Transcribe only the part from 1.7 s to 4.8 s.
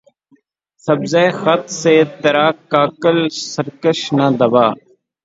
سے ترا کاکل سرکش نہ دبا